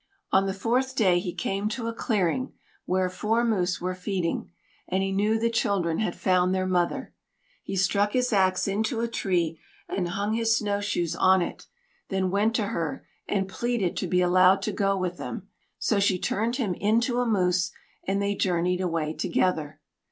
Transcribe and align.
On 0.31 0.47
the 0.47 0.53
fourth 0.55 0.95
day 0.95 1.19
he 1.19 1.31
came 1.31 1.69
to 1.69 1.85
a 1.87 1.93
clearing 1.93 2.53
where 2.85 3.07
four 3.07 3.45
moose 3.45 3.79
were 3.79 3.93
feeding, 3.93 4.49
and 4.87 5.03
he 5.03 5.11
knew 5.11 5.37
the 5.37 5.47
children 5.51 5.99
had 5.99 6.15
found 6.15 6.55
their 6.55 6.65
mother. 6.65 7.13
He 7.61 7.75
struck 7.75 8.13
his 8.13 8.33
axe 8.33 8.67
into 8.67 9.01
a 9.01 9.07
tree 9.07 9.59
and 9.87 10.07
hung 10.09 10.33
his 10.33 10.57
snowshoes 10.57 11.15
on 11.15 11.43
it, 11.43 11.67
then 12.09 12.31
went 12.31 12.55
to 12.55 12.69
her 12.69 13.05
and 13.27 13.47
pleaded 13.47 13.95
to 13.97 14.07
be 14.07 14.21
allowed 14.21 14.63
to 14.63 14.71
go 14.71 14.97
with 14.97 15.17
them; 15.17 15.49
so 15.77 15.99
she 15.99 16.17
turned 16.17 16.55
him 16.55 16.73
into 16.73 17.19
a 17.19 17.27
moose, 17.27 17.71
and 18.07 18.19
they 18.19 18.33
journeyed 18.33 18.81
away 18.81 19.13
together. 19.13 19.79